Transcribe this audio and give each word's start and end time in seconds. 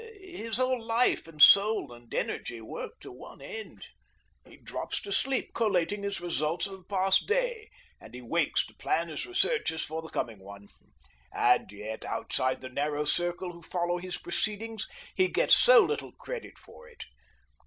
His 0.23 0.57
whole 0.57 0.81
life 0.83 1.27
and 1.27 1.39
soul 1.39 1.93
and 1.93 2.11
energy 2.11 2.59
work 2.59 2.99
to 3.01 3.11
one 3.11 3.39
end. 3.39 3.85
He 4.47 4.57
drops 4.57 4.99
to 5.01 5.11
sleep 5.11 5.53
collating 5.53 6.01
his 6.01 6.19
results 6.19 6.65
of 6.65 6.71
the 6.75 6.83
past 6.85 7.27
day, 7.27 7.69
and 7.99 8.15
he 8.15 8.21
wakes 8.23 8.65
to 8.65 8.73
plan 8.73 9.09
his 9.09 9.27
researches 9.27 9.85
for 9.85 10.01
the 10.01 10.09
coming 10.09 10.39
one. 10.39 10.69
And 11.31 11.71
yet, 11.71 12.03
outside 12.03 12.61
the 12.61 12.69
narrow 12.69 13.05
circle 13.05 13.51
who 13.53 13.61
follow 13.61 13.97
his 13.99 14.17
proceedings, 14.17 14.87
he 15.13 15.27
gets 15.27 15.55
so 15.55 15.81
little 15.83 16.13
credit 16.13 16.57
for 16.57 16.87
it. 16.87 17.05